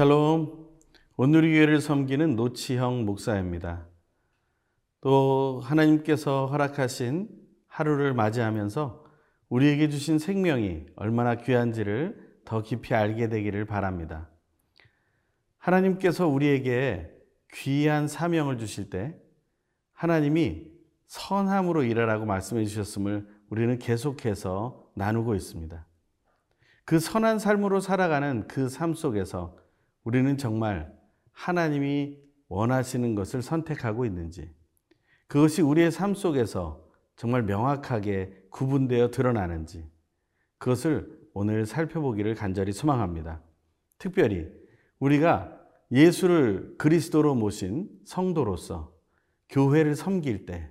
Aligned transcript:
샬롬. 0.00 0.66
오늘의 1.18 1.52
교회를 1.52 1.82
섬기는 1.82 2.34
노치형 2.34 3.04
목사입니다. 3.04 3.86
또 5.02 5.60
하나님께서 5.62 6.46
허락하신 6.46 7.28
하루를 7.66 8.14
맞이하면서 8.14 9.04
우리에게 9.50 9.90
주신 9.90 10.18
생명이 10.18 10.86
얼마나 10.96 11.34
귀한지를 11.34 12.40
더 12.46 12.62
깊이 12.62 12.94
알게 12.94 13.28
되기를 13.28 13.66
바랍니다. 13.66 14.30
하나님께서 15.58 16.26
우리에게 16.26 17.10
귀한 17.52 18.08
사명을 18.08 18.56
주실 18.56 18.88
때 18.88 19.14
하나님이 19.92 20.64
선함으로 21.08 21.82
일하라고 21.82 22.24
말씀해 22.24 22.64
주셨음을 22.64 23.28
우리는 23.50 23.78
계속해서 23.78 24.92
나누고 24.94 25.34
있습니다. 25.34 25.86
그 26.86 26.98
선한 26.98 27.38
삶으로 27.38 27.80
살아가는 27.80 28.48
그 28.48 28.70
삶 28.70 28.94
속에서 28.94 29.59
우리는 30.04 30.36
정말 30.36 30.92
하나님이 31.32 32.18
원하시는 32.48 33.14
것을 33.14 33.42
선택하고 33.42 34.04
있는지, 34.04 34.50
그것이 35.26 35.62
우리의 35.62 35.92
삶 35.92 36.14
속에서 36.14 36.88
정말 37.16 37.42
명확하게 37.42 38.46
구분되어 38.50 39.10
드러나는지, 39.10 39.88
그것을 40.58 41.20
오늘 41.32 41.66
살펴보기를 41.66 42.34
간절히 42.34 42.72
소망합니다. 42.72 43.42
특별히 43.98 44.46
우리가 44.98 45.56
예수를 45.92 46.74
그리스도로 46.78 47.34
모신 47.34 47.88
성도로서 48.04 48.92
교회를 49.48 49.96
섬길 49.96 50.46
때 50.46 50.70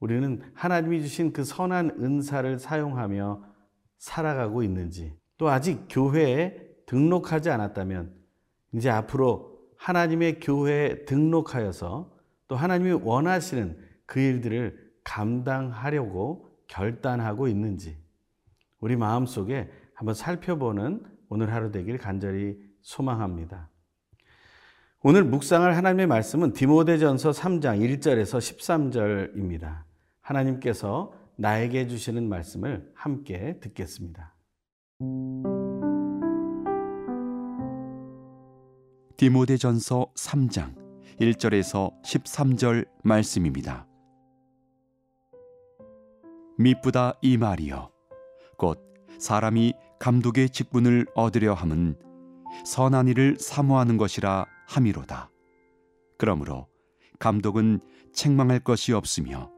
우리는 0.00 0.42
하나님이 0.54 1.00
주신 1.00 1.32
그 1.32 1.44
선한 1.44 1.96
은사를 2.00 2.58
사용하며 2.58 3.42
살아가고 3.98 4.62
있는지 4.62 5.16
또 5.38 5.48
아직 5.48 5.86
교회에 5.88 6.58
등록하지 6.86 7.50
않았다면 7.50 8.14
이제 8.74 8.90
앞으로 8.90 9.58
하나님의 9.76 10.40
교회에 10.40 11.04
등록하여서 11.04 12.12
또 12.48 12.56
하나님이 12.56 12.92
원하시는 12.92 13.78
그 14.06 14.20
일들을 14.20 14.92
감당하려고 15.04 16.48
결단하고 16.66 17.48
있는지 17.48 17.96
우리 18.80 18.96
마음 18.96 19.26
속에 19.26 19.70
한번 19.94 20.14
살펴보는 20.14 21.02
오늘 21.28 21.52
하루 21.52 21.70
되길 21.70 21.98
간절히 21.98 22.58
소망합니다. 22.82 23.70
오늘 25.02 25.22
묵상할 25.24 25.76
하나님의 25.76 26.06
말씀은 26.06 26.52
디모데전서 26.52 27.30
3장 27.30 27.80
1절에서 27.80 28.38
13절입니다. 28.38 29.82
하나님께서 30.20 31.12
나에게 31.36 31.86
주시는 31.86 32.28
말씀을 32.28 32.90
함께 32.94 33.58
듣겠습니다. 33.60 34.34
디모데전서 39.16 40.08
3장 40.16 40.74
1절에서 41.20 41.92
13절 42.02 42.88
말씀입니다. 43.04 43.86
미쁘다 46.58 47.14
이 47.22 47.36
말이여 47.36 47.92
곧 48.58 48.80
사람이 49.18 49.74
감독의 50.00 50.50
직분을 50.50 51.06
얻으려 51.14 51.54
함은 51.54 51.96
선한 52.66 53.06
일을 53.06 53.36
사모하는 53.38 53.98
것이라 53.98 54.46
함이로다. 54.66 55.30
그러므로 56.18 56.66
감독은 57.20 57.80
책망할 58.12 58.58
것이 58.60 58.92
없으며 58.92 59.48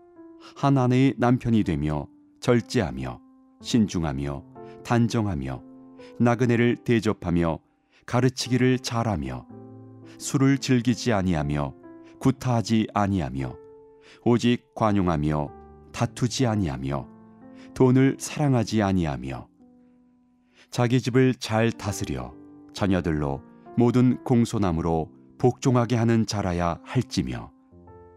한 0.55 0.77
아내의 0.77 1.15
남편이 1.17 1.65
되며 1.65 2.07
절제하며 2.41 3.21
신중하며 3.63 4.45
단정하며 4.85 5.63
나그네를 6.21 6.77
대접하며 6.85 7.66
가르치기를 8.07 8.79
잘하며 8.79 9.47
술을 10.19 10.59
즐기지 10.59 11.13
아니하며 11.13 11.75
구타하지 12.21 12.89
아니하며 12.95 13.57
오직 14.25 14.75
관용하며 14.75 15.51
다투지 15.93 16.47
아니하며 16.47 17.09
돈을 17.75 18.17
사랑하지 18.19 18.83
아니하며 18.83 19.49
자기 20.71 21.01
집을 21.01 21.35
잘 21.35 21.71
다스려 21.73 22.33
자녀들로 22.73 23.43
모든 23.77 24.23
공손함으로 24.25 25.11
복종하게 25.39 25.97
하는 25.97 26.27
자라야 26.27 26.79
할지며 26.85 27.53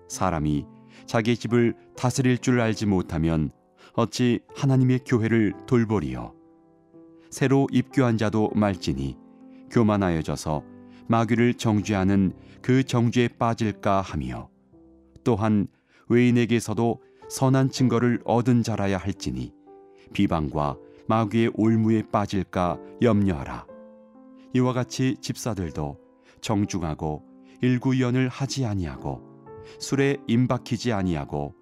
사람이 0.07 0.66
자기 1.06 1.35
집을 1.35 1.75
다스릴 1.97 2.38
줄 2.38 2.61
알지 2.61 2.85
못하면 2.85 3.51
어찌 3.94 4.39
하나님의 4.56 5.01
교회를 5.06 5.53
돌보리요? 5.66 6.33
새로 7.29 7.67
입교한 7.71 8.17
자도 8.17 8.51
말지니 8.56 9.17
교만하여져서 9.69 10.63
마귀를 11.07 11.56
정죄하는 11.56 12.34
그 12.62 12.84
정죄에 12.84 13.30
빠질까 13.40 14.02
하며 14.02 14.50
또한 15.24 15.68
외인에게서도 16.07 17.02
선한 17.30 17.69
증거를 17.69 18.22
얻은 18.25 18.63
자라야 18.63 18.97
할지니 18.97 19.53
비방과 20.13 20.78
마귀의 21.07 21.52
올무에 21.56 22.03
빠질까 22.12 22.80
염려하라. 23.02 23.66
이와 24.53 24.74
같이 24.74 25.16
집사들도 25.22 25.97
정중하고 26.41 27.24
일구연을 27.62 28.30
하지 28.30 28.66
아니하고 28.66 29.22
술에 29.80 30.18
임박히지 30.28 30.94
아니하고 30.94 31.53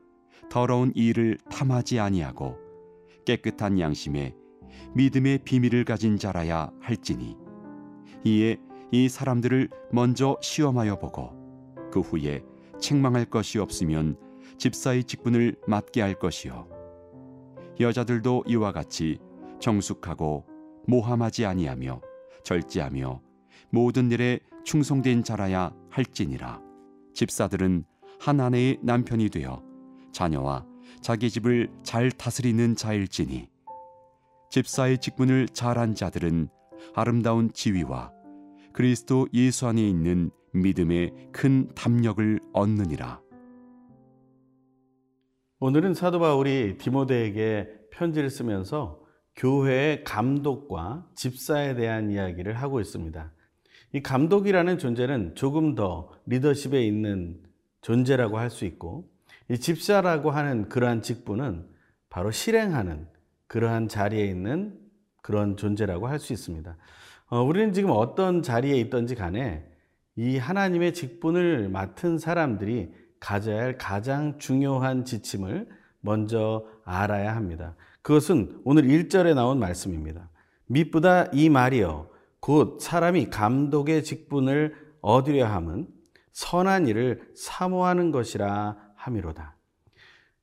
더러운 0.49 0.91
일을 0.95 1.37
탐하지 1.49 1.99
아니하고 1.99 2.57
깨끗한 3.25 3.79
양심에 3.79 4.33
믿음의 4.93 5.39
비밀을 5.43 5.83
가진 5.83 6.17
자라야 6.17 6.71
할지니 6.79 7.46
이에 8.27 8.57
이 8.91 9.07
사람들을 9.07 9.69
먼저 9.91 10.37
시험하여 10.41 10.99
보고 10.99 11.31
그 11.91 12.01
후에 12.01 12.43
책망할 12.79 13.25
것이 13.25 13.57
없으면 13.57 14.17
집사의 14.57 15.05
직분을 15.05 15.55
맡게 15.65 16.01
할 16.01 16.13
것이요. 16.13 16.67
여자들도 17.79 18.43
이와 18.47 18.73
같이 18.73 19.19
정숙하고 19.59 20.45
모함하지 20.87 21.45
아니하며 21.45 22.01
절제하며 22.43 23.21
모든 23.69 24.11
일에 24.11 24.39
충성된 24.63 25.23
자라야 25.23 25.71
할지니라. 25.89 26.61
집사들은 27.13 27.85
한 28.19 28.41
아내의 28.41 28.79
남편이 28.81 29.29
되어 29.29 29.63
자녀와 30.11 30.65
자기 31.01 31.29
집을 31.29 31.69
잘 31.83 32.11
다스리는 32.11 32.75
자일지니 32.75 33.47
집사의 34.49 34.99
직분을 34.99 35.47
잘한 35.49 35.95
자들은 35.95 36.49
아름다운 36.95 37.51
지위와 37.53 38.11
그리스도 38.77 39.27
예수 39.33 39.65
안에 39.65 39.81
있는 39.81 40.29
믿음의 40.51 41.29
큰 41.31 41.67
담력을 41.73 42.39
얻느니라. 42.53 43.19
오늘은 45.59 45.95
사도 45.95 46.19
바울이 46.19 46.77
디모데에게 46.77 47.69
편지를 47.89 48.29
쓰면서 48.29 49.01
교회의 49.35 50.03
감독과 50.03 51.07
집사에 51.15 51.73
대한 51.73 52.11
이야기를 52.11 52.53
하고 52.53 52.79
있습니다. 52.79 53.33
이 53.93 54.01
감독이라는 54.03 54.77
존재는 54.77 55.33
조금 55.33 55.73
더 55.73 56.11
리더십에 56.27 56.85
있는 56.85 57.41
존재라고 57.81 58.37
할 58.37 58.51
수 58.51 58.63
있고, 58.65 59.09
이 59.49 59.57
집사라고 59.57 60.29
하는 60.29 60.69
그러한 60.69 61.01
직분은 61.01 61.67
바로 62.11 62.29
실행하는 62.29 63.07
그러한 63.47 63.87
자리에 63.87 64.27
있는 64.27 64.79
그런 65.23 65.57
존재라고 65.57 66.05
할 66.07 66.19
수 66.19 66.31
있습니다. 66.31 66.77
어, 67.29 67.43
우리는 67.43 67.73
지금 67.73 67.89
어떤 67.91 68.41
자리에 68.41 68.75
있든지 68.81 69.15
간에 69.15 69.65
이 70.15 70.37
하나님의 70.37 70.93
직분을 70.93 71.69
맡은 71.69 72.17
사람들이 72.17 72.93
가져야 73.19 73.61
할 73.61 73.77
가장 73.77 74.39
중요한 74.39 75.03
지침을 75.03 75.67
먼저 75.99 76.65
알아야 76.85 77.35
합니다. 77.35 77.75
그것은 78.01 78.61
오늘 78.63 78.83
1절에 78.83 79.35
나온 79.35 79.59
말씀입니다. 79.59 80.29
미쁘다 80.67 81.25
이 81.33 81.49
말이여 81.49 82.09
곧 82.39 82.79
사람이 82.79 83.29
감독의 83.29 84.03
직분을 84.03 84.75
얻으려 85.01 85.47
함은 85.47 85.87
선한 86.31 86.87
일을 86.87 87.31
사모하는 87.35 88.11
것이라 88.11 88.77
함이로다. 88.95 89.57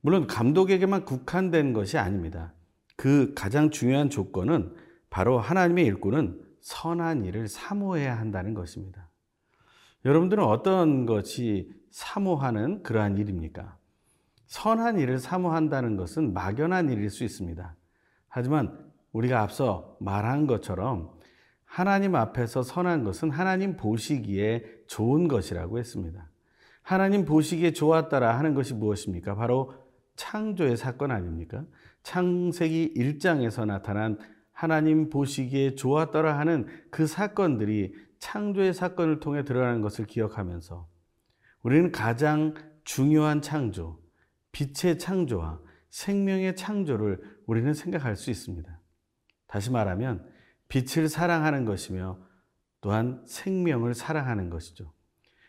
물론 0.03 0.27
감독에게만 0.27 1.07
국한된 1.07 1.73
것이 1.73 1.97
아닙니다. 1.97 2.53
그 2.97 3.33
가장 3.35 3.71
중요한 3.71 4.11
조건은 4.11 4.75
바로 5.09 5.39
하나님의 5.39 5.87
일꾼은 5.87 6.45
선한 6.65 7.27
일을 7.27 7.47
사모해야 7.47 8.19
한다는 8.19 8.55
것입니다. 8.55 9.11
여러분들은 10.07 10.43
어떤 10.43 11.05
것이 11.05 11.71
사모하는 11.91 12.83
그러한 12.83 13.19
일입니까? 13.19 13.77
선한 14.47 14.99
일을 14.99 15.19
사모한다는 15.19 15.97
것은 15.97 16.33
막연한 16.33 16.89
일일 16.89 17.11
수 17.11 17.23
있습니다. 17.23 17.77
하지만 18.29 18.79
우리가 19.13 19.43
앞서 19.43 19.97
말한 20.01 20.47
것처럼 20.47 21.13
하나님 21.67 22.15
앞에서 22.15 22.63
선한 22.63 23.05
것은 23.05 23.31
하나님 23.31 23.77
보시기에 23.77 24.65
좋은 24.87 25.29
것이라고 25.29 25.79
했습니다. 25.79 26.31
하나님 26.81 27.27
보시기에 27.27 27.73
좋았다라 27.73 28.39
하는 28.39 28.55
것이 28.55 28.73
무엇입니까? 28.73 29.35
바로 29.35 29.75
창조의 30.17 30.79
사건 30.79 31.11
아닙니까? 31.11 31.65
창세기 32.03 32.95
1장에서 32.97 33.67
나타난 33.67 34.19
하나님 34.55 35.11
보시기에 35.11 35.75
좋았더라 35.75 36.39
하는 36.39 36.67
그 36.91 37.07
사건들이 37.07 37.93
창조의 38.21 38.73
사건을 38.73 39.21
통해 39.21 39.45
드러나는 39.45 39.83
것을 39.83 40.07
기억하면서 40.07 40.89
우리는 41.63 41.93
가장 41.93 42.55
중요한 42.85 43.43
창조, 43.43 44.01
빛의 44.53 44.99
창조와 44.99 45.61
생명의 45.91 46.57
창조를 46.57 47.21
우리는 47.47 47.75
생각할 47.75 48.17
수 48.17 48.31
있습니다. 48.31 48.81
다시 49.47 49.71
말하면 49.71 50.27
빛을 50.69 51.09
사랑하는 51.09 51.65
것이며 51.65 52.19
또한 52.81 53.23
생명을 53.27 53.95
사랑하는 53.95 54.51
것이죠. 54.51 54.93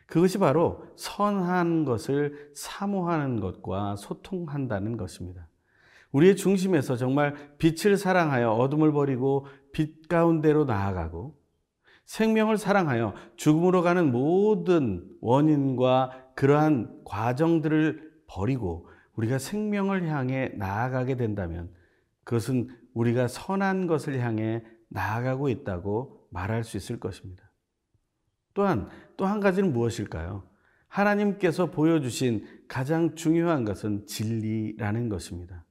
그것이 0.08 0.38
바로 0.38 0.86
선한 0.98 1.86
것을 1.86 2.52
사모하는 2.56 3.40
것과 3.40 3.96
소통한다는 3.96 4.98
것입니다. 4.98 5.48
우리의 6.16 6.38
중심에서 6.38 6.96
정말 6.96 7.36
빛을 7.58 7.98
사랑하여 7.98 8.52
어둠을 8.52 8.94
버리고 8.94 9.48
빛 9.74 10.08
가운데로 10.08 10.64
나아가고 10.64 11.38
생명을 12.06 12.58
사랑하여 12.58 13.16
죽음으로 13.36 13.82
가는 13.82 14.12
모든 14.14 15.10
원인과 15.20 16.32
그러한 16.36 17.02
과정들을 17.04 18.14
버리고 18.28 18.88
우리가 19.16 19.40
생명을 19.40 20.08
향해 20.08 20.52
나아가게 20.56 21.18
된다면 21.18 21.70
그것은 22.24 22.70
우리가 22.94 23.28
선한 23.28 23.88
것을 23.88 24.20
향해 24.22 24.64
나아가고 24.88 25.50
있다고 25.50 26.28
말할 26.30 26.64
수 26.64 26.78
있을 26.78 26.98
것입니다. 26.98 27.52
또한 28.54 28.88
또 29.18 29.26
한 29.26 29.42
가지는 29.42 29.74
무엇일까요? 29.74 30.48
하나님께서 30.88 31.72
보여주신 31.72 32.46
가장 32.70 33.16
중요한 33.16 33.66
것은 33.66 34.08
진리라는 34.08 35.10
것입니다. 35.10 35.65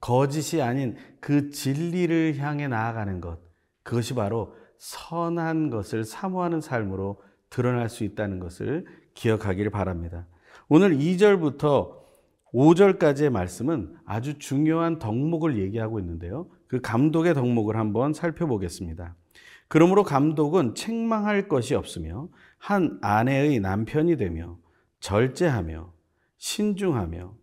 거짓이 0.00 0.62
아닌 0.62 0.96
그 1.20 1.50
진리를 1.50 2.36
향해 2.38 2.68
나아가는 2.68 3.20
것, 3.20 3.38
그것이 3.82 4.14
바로 4.14 4.54
선한 4.78 5.70
것을 5.70 6.04
사모하는 6.04 6.60
삶으로 6.60 7.22
드러날 7.50 7.88
수 7.88 8.04
있다는 8.04 8.38
것을 8.38 8.86
기억하기를 9.14 9.70
바랍니다. 9.70 10.26
오늘 10.68 10.96
2절부터 10.96 11.96
5절까지의 12.52 13.30
말씀은 13.30 13.96
아주 14.04 14.38
중요한 14.38 14.98
덕목을 14.98 15.58
얘기하고 15.58 15.98
있는데요. 16.00 16.48
그 16.66 16.80
감독의 16.80 17.34
덕목을 17.34 17.76
한번 17.76 18.12
살펴보겠습니다. 18.12 19.14
그러므로 19.68 20.04
감독은 20.04 20.74
책망할 20.74 21.48
것이 21.48 21.74
없으며 21.74 22.28
한 22.58 22.98
아내의 23.02 23.60
남편이 23.60 24.16
되며 24.16 24.58
절제하며 25.00 25.92
신중하며 26.38 27.34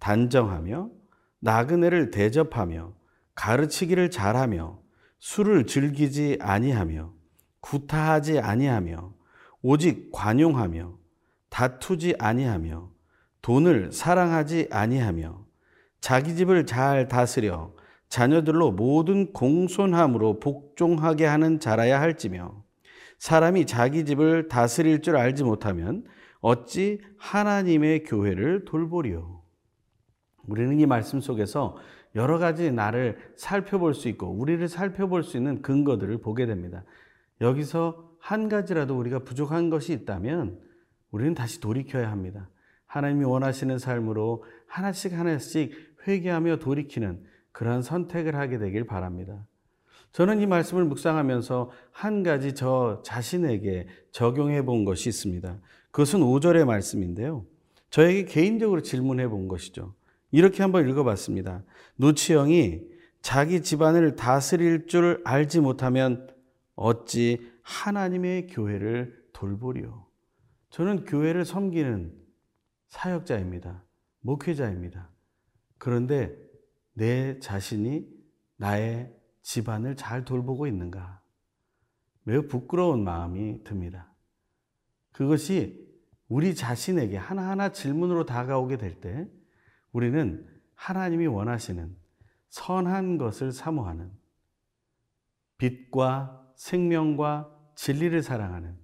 단정하며 0.00 0.90
나그네를 1.40 2.10
대접하며 2.10 2.92
가르치기를 3.34 4.10
잘하며 4.10 4.80
술을 5.20 5.66
즐기지 5.66 6.38
아니하며 6.40 7.12
구타하지 7.60 8.40
아니하며 8.40 9.14
오직 9.62 10.10
관용하며 10.12 10.96
다투지 11.48 12.16
아니하며 12.18 12.90
돈을 13.42 13.92
사랑하지 13.92 14.68
아니하며 14.70 15.44
자기 16.00 16.36
집을 16.36 16.66
잘 16.66 17.08
다스려 17.08 17.72
자녀들로 18.08 18.72
모든 18.72 19.32
공손함으로 19.32 20.40
복종하게 20.40 21.26
하는 21.26 21.60
자라야 21.60 22.00
할지며 22.00 22.64
사람이 23.18 23.66
자기 23.66 24.04
집을 24.04 24.48
다스릴 24.48 25.02
줄 25.02 25.16
알지 25.16 25.44
못하면 25.44 26.04
어찌 26.40 27.00
하나님의 27.18 28.04
교회를 28.04 28.64
돌보리요. 28.64 29.42
우리는 30.48 30.80
이 30.80 30.86
말씀 30.86 31.20
속에서 31.20 31.76
여러 32.14 32.38
가지 32.38 32.72
나를 32.72 33.18
살펴볼 33.36 33.94
수 33.94 34.08
있고 34.08 34.28
우리를 34.28 34.66
살펴볼 34.66 35.22
수 35.22 35.36
있는 35.36 35.62
근거들을 35.62 36.18
보게 36.18 36.46
됩니다. 36.46 36.84
여기서 37.40 38.10
한 38.18 38.48
가지라도 38.48 38.98
우리가 38.98 39.20
부족한 39.20 39.70
것이 39.70 39.92
있다면 39.92 40.58
우리는 41.10 41.34
다시 41.34 41.60
돌이켜야 41.60 42.10
합니다. 42.10 42.48
하나님이 42.86 43.24
원하시는 43.24 43.78
삶으로 43.78 44.44
하나씩 44.66 45.12
하나씩 45.12 45.72
회개하며 46.06 46.56
돌이키는 46.56 47.22
그러한 47.52 47.82
선택을 47.82 48.34
하게 48.34 48.58
되길 48.58 48.86
바랍니다. 48.86 49.46
저는 50.12 50.40
이 50.40 50.46
말씀을 50.46 50.84
묵상하면서 50.84 51.70
한 51.92 52.22
가지 52.22 52.54
저 52.54 53.02
자신에게 53.04 53.88
적용해 54.10 54.64
본 54.64 54.84
것이 54.84 55.08
있습니다. 55.08 55.58
그것은 55.90 56.20
5절의 56.20 56.64
말씀인데요. 56.64 57.44
저에게 57.90 58.24
개인적으로 58.24 58.82
질문해 58.82 59.28
본 59.28 59.48
것이죠. 59.48 59.94
이렇게 60.30 60.62
한번 60.62 60.88
읽어봤습니다. 60.88 61.64
노치영이 61.96 62.82
자기 63.20 63.62
집안을 63.62 64.16
다스릴 64.16 64.86
줄 64.86 65.20
알지 65.24 65.60
못하면 65.60 66.28
어찌 66.74 67.50
하나님의 67.62 68.48
교회를 68.48 69.28
돌보리요. 69.32 70.06
저는 70.70 71.04
교회를 71.04 71.44
섬기는 71.44 72.14
사역자입니다. 72.88 73.84
목회자입니다. 74.20 75.10
그런데 75.78 76.36
내 76.92 77.38
자신이 77.38 78.06
나의 78.56 79.14
집안을 79.42 79.96
잘 79.96 80.24
돌보고 80.24 80.66
있는가? 80.66 81.22
매우 82.22 82.46
부끄러운 82.46 83.04
마음이 83.04 83.64
듭니다. 83.64 84.12
그것이 85.12 85.88
우리 86.28 86.54
자신에게 86.54 87.16
하나하나 87.16 87.72
질문으로 87.72 88.26
다가오게 88.26 88.76
될 88.76 89.00
때 89.00 89.26
우리는 89.92 90.46
하나님이 90.74 91.26
원하시는 91.26 91.96
선한 92.48 93.18
것을 93.18 93.52
사모하는 93.52 94.10
빛과 95.58 96.46
생명과 96.56 97.50
진리를 97.74 98.22
사랑하는 98.22 98.76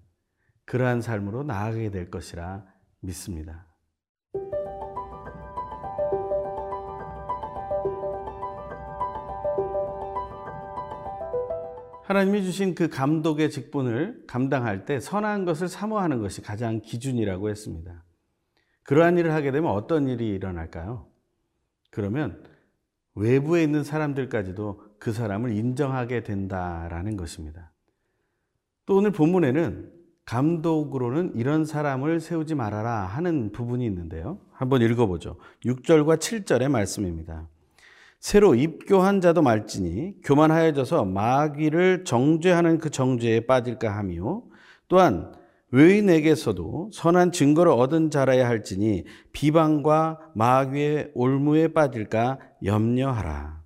그러한 0.64 1.02
삶으로 1.02 1.42
나아가게 1.42 1.90
될 1.90 2.10
것이라 2.10 2.64
믿습니다. 3.00 3.66
하나님이 12.04 12.44
주신 12.44 12.74
그 12.74 12.88
감독의 12.88 13.50
직분을 13.50 14.24
감당할 14.26 14.84
때 14.84 15.00
선한 15.00 15.46
것을 15.46 15.68
사모하는 15.68 16.20
것이 16.20 16.42
가장 16.42 16.80
기준이라고 16.80 17.48
했습니다. 17.48 18.03
그러한 18.84 19.18
일을 19.18 19.32
하게 19.32 19.50
되면 19.50 19.70
어떤 19.70 20.08
일이 20.08 20.28
일어날까요? 20.28 21.06
그러면 21.90 22.42
외부에 23.14 23.62
있는 23.62 23.84
사람들까지도 23.84 24.80
그 24.98 25.12
사람을 25.12 25.56
인정하게 25.56 26.22
된다라는 26.22 27.16
것입니다. 27.16 27.72
또 28.86 28.96
오늘 28.96 29.12
본문에는 29.12 29.92
감독으로는 30.26 31.32
이런 31.34 31.64
사람을 31.64 32.20
세우지 32.20 32.54
말아라 32.54 33.04
하는 33.06 33.52
부분이 33.52 33.84
있는데요. 33.86 34.38
한번 34.52 34.82
읽어보죠. 34.82 35.36
6절과 35.64 36.18
7절의 36.18 36.70
말씀입니다. 36.70 37.48
새로 38.20 38.54
입교한 38.54 39.20
자도 39.20 39.42
말지니 39.42 40.22
교만하여져서 40.22 41.04
마귀를 41.04 42.04
정죄하는 42.04 42.78
그 42.78 42.88
정죄에 42.88 43.40
빠질까 43.40 43.94
하며 43.94 44.42
또한 44.88 45.34
외인에게서도 45.74 46.90
선한 46.92 47.32
증거를 47.32 47.72
얻은 47.72 48.10
자라야 48.10 48.46
할지니 48.46 49.06
비방과 49.32 50.30
마귀의 50.36 51.10
올무에 51.14 51.68
빠질까 51.68 52.38
염려하라. 52.64 53.60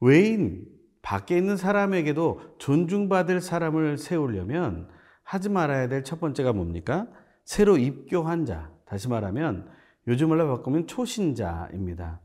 외인 0.00 0.64
밖에 1.02 1.36
있는 1.36 1.58
사람에게도 1.58 2.56
존중받을 2.58 3.42
사람을 3.42 3.98
세우려면 3.98 4.88
하지 5.22 5.50
말아야 5.50 5.88
될 5.88 6.02
첫 6.02 6.18
번째가 6.18 6.54
뭡니까? 6.54 7.08
새로 7.44 7.76
입교한 7.76 8.46
자. 8.46 8.70
다시 8.86 9.10
말하면 9.10 9.68
요즘 10.08 10.30
말로 10.30 10.48
바꾸면 10.48 10.86
초신자입니다. 10.86 12.20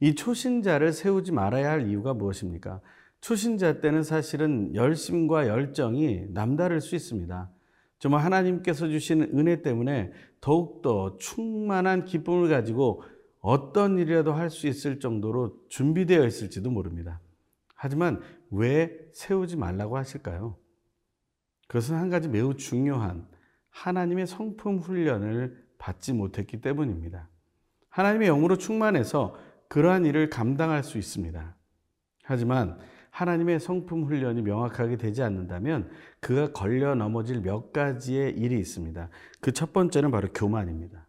이 0.00 0.14
초신자를 0.14 0.92
세우지 0.92 1.32
말아야 1.32 1.70
할 1.70 1.88
이유가 1.88 2.14
무엇입니까? 2.14 2.80
초신자 3.20 3.82
때는 3.82 4.02
사실은 4.02 4.74
열심과 4.74 5.46
열정이 5.46 6.28
남다를 6.30 6.80
수 6.80 6.96
있습니다. 6.96 7.50
정말 8.02 8.24
하나님께서 8.24 8.88
주시는 8.88 9.38
은혜 9.38 9.62
때문에 9.62 10.10
더욱더 10.40 11.16
충만한 11.18 12.04
기쁨을 12.04 12.48
가지고 12.48 13.04
어떤 13.38 13.96
일이라도 13.96 14.32
할 14.32 14.50
수 14.50 14.66
있을 14.66 14.98
정도로 14.98 15.68
준비되어 15.68 16.26
있을지도 16.26 16.68
모릅니다. 16.72 17.20
하지만 17.76 18.20
왜 18.50 18.90
세우지 19.12 19.56
말라고 19.56 19.96
하실까요? 19.96 20.56
그것은 21.68 21.94
한 21.94 22.10
가지 22.10 22.28
매우 22.28 22.56
중요한 22.56 23.28
하나님의 23.70 24.26
성품 24.26 24.78
훈련을 24.78 25.64
받지 25.78 26.12
못했기 26.12 26.60
때문입니다. 26.60 27.30
하나님의 27.88 28.26
영으로 28.26 28.58
충만해서 28.58 29.36
그러한 29.68 30.06
일을 30.06 30.28
감당할 30.28 30.82
수 30.82 30.98
있습니다. 30.98 31.56
하지만 32.24 32.80
하나님의 33.12 33.60
성품 33.60 34.04
훈련이 34.04 34.40
명확하게 34.40 34.96
되지 34.96 35.22
않는다면 35.22 35.90
그가 36.20 36.52
걸려 36.52 36.94
넘어질 36.94 37.42
몇 37.42 37.72
가지의 37.72 38.32
일이 38.32 38.58
있습니다. 38.58 39.08
그 39.40 39.52
첫 39.52 39.72
번째는 39.72 40.10
바로 40.10 40.28
교만입니다. 40.32 41.06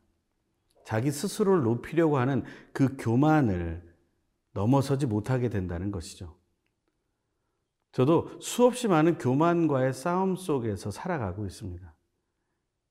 자기 0.85 1.11
스스로를 1.11 1.63
높이려고 1.63 2.17
하는 2.17 2.43
그 2.73 2.97
교만을 2.97 3.81
넘어서지 4.51 5.07
못하게 5.07 5.49
된다는 5.49 5.91
것이죠. 5.91 6.37
저도 7.93 8.39
수없이 8.41 8.87
많은 8.89 9.17
교만과의 9.17 9.93
싸움 9.93 10.35
속에서 10.35 10.91
살아가고 10.91 11.45
있습니다. 11.45 11.95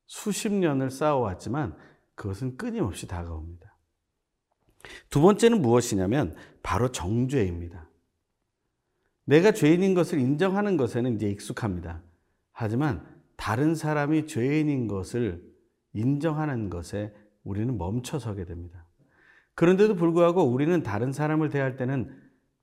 수십 0.06 0.50
년을 0.50 0.90
싸워왔지만 0.90 1.76
그것은 2.14 2.56
끊임없이 2.56 3.06
다가옵니다. 3.06 3.76
두 5.10 5.20
번째는 5.20 5.60
무엇이냐면 5.60 6.34
바로 6.62 6.90
정죄입니다. 6.90 7.91
내가 9.24 9.52
죄인인 9.52 9.94
것을 9.94 10.18
인정하는 10.18 10.76
것에는 10.76 11.14
이제 11.14 11.28
익숙합니다. 11.30 12.02
하지만 12.52 13.06
다른 13.36 13.74
사람이 13.74 14.26
죄인인 14.26 14.88
것을 14.88 15.42
인정하는 15.94 16.70
것에 16.70 17.14
우리는 17.44 17.76
멈춰서게 17.76 18.44
됩니다. 18.44 18.86
그런데도 19.54 19.96
불구하고 19.96 20.44
우리는 20.44 20.82
다른 20.82 21.12
사람을 21.12 21.50
대할 21.50 21.76
때는 21.76 22.10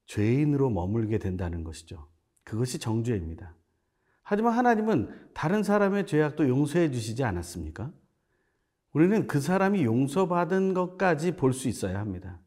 죄인으로 0.07 0.69
머물게 0.69 1.19
된다는 1.19 1.63
것이죠. 1.63 2.07
그것이 2.43 2.79
정죄입니다. 2.79 3.55
하지만 4.23 4.53
하나님은 4.53 5.09
다른 5.33 5.63
사람의 5.63 6.07
죄악도 6.07 6.47
용서해 6.47 6.91
주시지 6.91 7.23
않았습니까? 7.23 7.91
우리는 8.93 9.27
그 9.27 9.39
사람이 9.39 9.83
용서받은 9.83 10.73
것까지 10.73 11.35
볼 11.35 11.53
수 11.53 11.67
있어야 11.67 11.99
합니다. 11.99 12.39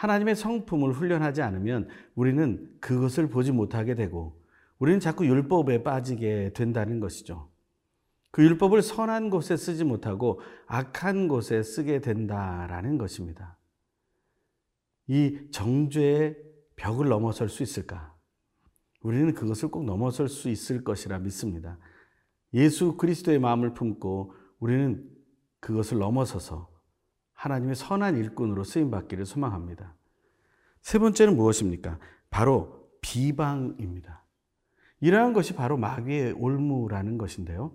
하나님의 0.00 0.34
성품을 0.34 0.94
훈련하지 0.94 1.42
않으면 1.42 1.86
우리는 2.14 2.74
그것을 2.80 3.28
보지 3.28 3.52
못하게 3.52 3.94
되고 3.94 4.40
우리는 4.78 4.98
자꾸 4.98 5.26
율법에 5.26 5.82
빠지게 5.82 6.54
된다는 6.54 7.00
것이죠. 7.00 7.50
그 8.30 8.42
율법을 8.42 8.80
선한 8.80 9.28
곳에 9.28 9.58
쓰지 9.58 9.84
못하고 9.84 10.40
악한 10.66 11.28
곳에 11.28 11.62
쓰게 11.62 12.00
된다라는 12.00 12.96
것입니다. 12.96 13.58
이 15.06 15.38
정죄의 15.50 16.38
벽을 16.76 17.10
넘어설 17.10 17.50
수 17.50 17.62
있을까? 17.62 18.16
우리는 19.02 19.34
그것을 19.34 19.70
꼭 19.70 19.84
넘어설 19.84 20.28
수 20.28 20.48
있을 20.48 20.82
것이라 20.82 21.18
믿습니다. 21.18 21.76
예수 22.54 22.96
그리스도의 22.96 23.38
마음을 23.38 23.74
품고 23.74 24.32
우리는 24.60 25.06
그것을 25.60 25.98
넘어서서 25.98 26.69
하나님의 27.40 27.74
선한 27.74 28.18
일꾼으로 28.18 28.64
쓰임 28.64 28.90
받기를 28.90 29.24
소망합니다. 29.24 29.94
세 30.82 30.98
번째는 30.98 31.36
무엇입니까? 31.36 31.98
바로 32.28 32.90
비방입니다. 33.00 34.22
이러한 35.00 35.32
것이 35.32 35.54
바로 35.54 35.78
마귀의 35.78 36.32
올무라는 36.32 37.16
것인데요. 37.16 37.74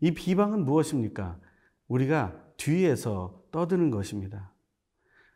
이 0.00 0.12
비방은 0.12 0.64
무엇입니까? 0.64 1.38
우리가 1.86 2.36
뒤에서 2.56 3.40
떠드는 3.52 3.92
것입니다. 3.92 4.52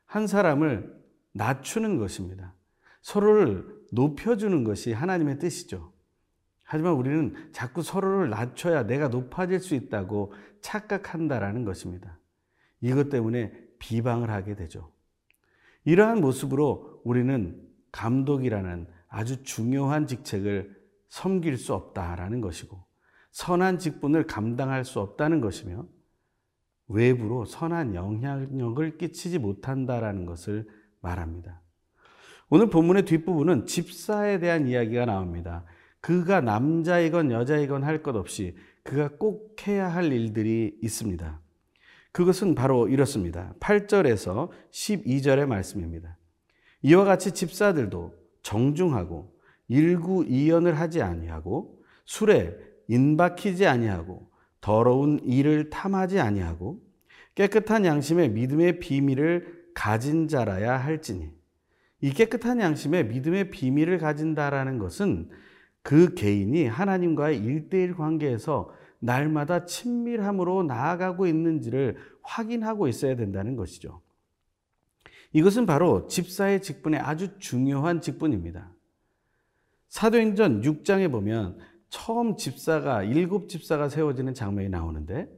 한 0.06 0.26
사람을 0.26 0.92
낮추는 1.32 1.98
것입니다. 1.98 2.54
서로를 3.00 3.64
높여주는 3.92 4.64
것이 4.64 4.92
하나님의 4.92 5.38
뜻이죠. 5.38 5.92
하지만 6.64 6.94
우리는 6.94 7.50
자꾸 7.52 7.82
서로를 7.82 8.28
낮춰야 8.28 8.88
내가 8.88 9.06
높아질 9.06 9.60
수 9.60 9.76
있다고 9.76 10.32
착각한다라는 10.62 11.64
것입니다. 11.64 12.18
이것 12.80 13.08
때문에 13.08 13.67
비방을 13.78 14.30
하게 14.30 14.54
되죠. 14.54 14.92
이러한 15.84 16.20
모습으로 16.20 17.00
우리는 17.04 17.60
감독이라는 17.92 18.86
아주 19.08 19.42
중요한 19.42 20.06
직책을 20.06 20.76
섬길 21.08 21.56
수 21.56 21.74
없다라는 21.74 22.40
것이고 22.40 22.84
선한 23.30 23.78
직분을 23.78 24.26
감당할 24.26 24.84
수 24.84 25.00
없다는 25.00 25.40
것이며 25.40 25.86
외부로 26.88 27.44
선한 27.44 27.94
영향력을 27.94 28.98
끼치지 28.98 29.38
못한다라는 29.38 30.26
것을 30.26 30.66
말합니다. 31.00 31.62
오늘 32.50 32.70
본문의 32.70 33.04
뒷부분은 33.04 33.66
집사에 33.66 34.38
대한 34.38 34.66
이야기가 34.66 35.04
나옵니다. 35.04 35.64
그가 36.00 36.40
남자이건 36.40 37.30
여자이건 37.30 37.84
할 37.84 38.02
것 38.02 38.16
없이 38.16 38.56
그가 38.82 39.08
꼭 39.18 39.56
해야 39.66 39.88
할 39.88 40.12
일들이 40.12 40.78
있습니다. 40.82 41.40
그것은 42.18 42.56
바로 42.56 42.88
이렇습니다. 42.88 43.54
8절에서 43.60 44.48
12절의 44.72 45.46
말씀입니다. 45.46 46.18
이와 46.82 47.04
같이 47.04 47.30
집사들도 47.30 48.12
정중하고 48.42 49.32
일구이연을 49.68 50.80
하지 50.80 51.00
아니하고 51.00 51.80
술에 52.06 52.56
인박히지 52.88 53.68
아니하고 53.68 54.28
더러운 54.60 55.20
일을 55.20 55.70
탐하지 55.70 56.18
아니하고 56.18 56.80
깨끗한 57.36 57.84
양심의 57.84 58.30
믿음의 58.30 58.80
비밀을 58.80 59.66
가진 59.72 60.26
자라야 60.26 60.76
할지니 60.76 61.30
이 62.00 62.10
깨끗한 62.10 62.58
양심의 62.58 63.06
믿음의 63.06 63.50
비밀을 63.50 63.98
가진다라는 63.98 64.80
것은 64.80 65.30
그 65.84 66.14
개인이 66.14 66.66
하나님과의 66.66 67.38
일대일 67.38 67.94
관계에서 67.94 68.72
날마다 68.98 69.64
친밀함으로 69.64 70.64
나아가고 70.64 71.26
있는지를 71.26 71.96
확인하고 72.22 72.88
있어야 72.88 73.16
된다는 73.16 73.56
것이죠. 73.56 74.00
이것은 75.32 75.66
바로 75.66 76.06
집사의 76.06 76.62
직분의 76.62 77.00
아주 77.00 77.38
중요한 77.38 78.00
직분입니다. 78.00 78.72
사도행전 79.88 80.62
6장에 80.62 81.10
보면 81.10 81.58
처음 81.88 82.36
집사가 82.36 83.02
일곱 83.02 83.48
집사가 83.48 83.88
세워지는 83.88 84.34
장면이 84.34 84.68
나오는데 84.68 85.28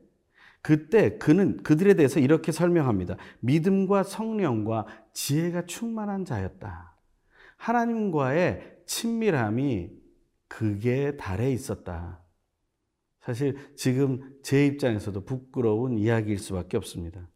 그때 0.62 1.16
그는 1.18 1.62
그들에 1.62 1.94
대해서 1.94 2.20
이렇게 2.20 2.52
설명합니다. 2.52 3.16
믿음과 3.40 4.02
성령과 4.02 4.86
지혜가 5.12 5.66
충만한 5.66 6.24
자였다. 6.24 6.94
하나님과의 7.56 8.78
친밀함이 8.86 9.90
그게 10.48 11.16
달에 11.16 11.52
있었다. 11.52 12.19
사실 13.20 13.56
지금 13.76 14.20
제 14.42 14.66
입장에서도 14.66 15.24
부끄러운 15.24 15.98
이야기일 15.98 16.38
수밖에 16.38 16.76
없습니다. 16.76 17.28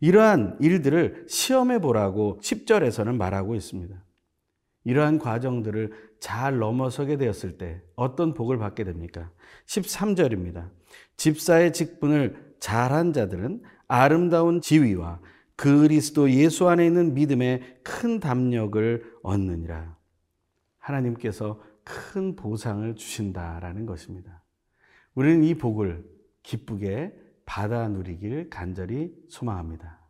이러한 0.00 0.58
일들을 0.60 1.26
시험해 1.28 1.80
보라고 1.80 2.38
10절에서는 2.42 3.16
말하고 3.16 3.54
있습니다. 3.54 3.96
이러한 4.84 5.18
과정들을 5.18 5.92
잘 6.20 6.58
넘어서게 6.58 7.16
되었을 7.16 7.58
때 7.58 7.82
어떤 7.96 8.34
복을 8.34 8.58
받게 8.58 8.84
됩니까? 8.84 9.30
13절입니다. 9.66 10.70
집사의 11.16 11.72
직분을 11.72 12.54
잘한 12.60 13.12
자들은 13.12 13.62
아름다운 13.88 14.60
지위와 14.60 15.20
그리스도 15.56 16.30
예수 16.30 16.68
안에 16.68 16.86
있는 16.86 17.14
믿음의 17.14 17.78
큰 17.82 18.20
담력을 18.20 19.18
얻느니라. 19.22 19.96
하나님께서 20.78 21.62
큰 21.82 22.36
보상을 22.36 22.94
주신다라는 22.94 23.86
것입니다. 23.86 24.43
우리는 25.14 25.44
이 25.44 25.54
복을 25.54 26.04
기쁘게 26.42 27.14
받아 27.46 27.88
누리길 27.88 28.50
간절히 28.50 29.14
소망합니다. 29.28 30.00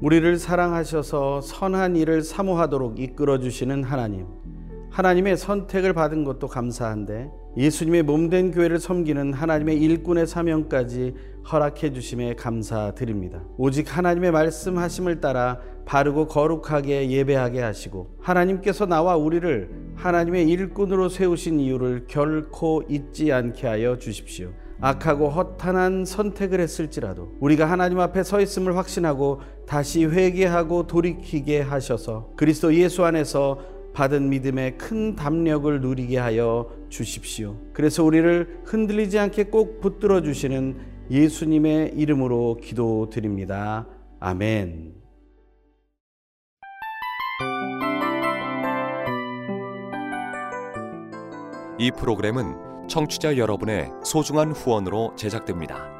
우리를 0.00 0.38
사랑하셔서 0.38 1.42
선한 1.42 1.96
일을 1.96 2.22
사모하도록 2.22 2.98
이끌어 2.98 3.38
주시는 3.38 3.84
하나님. 3.84 4.26
하나님의 4.90 5.36
선택을 5.36 5.92
받은 5.92 6.24
것도 6.24 6.48
감사한데 6.48 7.30
예수님의 7.56 8.04
몸된 8.04 8.52
교회를 8.52 8.78
섬기는 8.78 9.32
하나님의 9.32 9.78
일꾼의 9.78 10.26
사명까지 10.26 11.14
허락해 11.50 11.92
주심에 11.92 12.34
감사드립니다. 12.34 13.42
오직 13.56 13.96
하나님의 13.96 14.30
말씀하심을 14.30 15.20
따라 15.20 15.60
바르고 15.84 16.28
거룩하게 16.28 17.10
예배하게 17.10 17.60
하시고 17.60 18.16
하나님께서 18.20 18.86
나와 18.86 19.16
우리를 19.16 19.70
하나님의 19.96 20.48
일꾼으로 20.48 21.08
세우신 21.08 21.58
이유를 21.58 22.04
결코 22.06 22.84
잊지 22.88 23.32
않게 23.32 23.66
하여 23.66 23.98
주십시오. 23.98 24.50
악하고 24.80 25.28
허탄한 25.28 26.04
선택을 26.04 26.60
했을지라도 26.60 27.36
우리가 27.40 27.66
하나님 27.66 28.00
앞에 28.00 28.22
서 28.22 28.40
있음을 28.40 28.76
확신하고 28.76 29.40
다시 29.66 30.04
회개하고 30.06 30.86
돌이키게 30.86 31.60
하셔서 31.60 32.30
그리스도 32.36 32.74
예수 32.74 33.04
안에서 33.04 33.58
받은 33.92 34.28
믿음의 34.30 34.78
큰 34.78 35.16
담력을 35.16 35.80
누리게 35.80 36.18
하여 36.18 36.70
주십시오. 36.88 37.56
그래서 37.72 38.04
우리를 38.04 38.62
흔들리지 38.64 39.18
않게 39.18 39.44
꼭 39.44 39.80
붙들어 39.80 40.22
주시는 40.22 40.76
예수님의 41.10 41.94
이름으로 41.96 42.58
기도드립니다. 42.62 43.86
아멘. 44.20 44.94
이 51.78 51.90
프로그램은 51.90 52.88
청취자 52.88 53.38
여러분의 53.38 53.90
소중한 54.04 54.52
후원으로 54.52 55.14
제작됩니다. 55.16 55.99